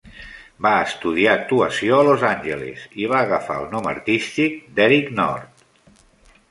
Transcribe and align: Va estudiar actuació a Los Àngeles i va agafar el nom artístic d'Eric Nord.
Va 0.65 0.69
estudiar 0.85 1.33
actuació 1.39 1.99
a 1.99 2.07
Los 2.09 2.25
Àngeles 2.31 2.87
i 3.03 3.09
va 3.13 3.21
agafar 3.27 3.59
el 3.65 3.69
nom 3.77 3.93
artístic 3.95 4.59
d'Eric 4.81 5.15
Nord. 5.21 5.65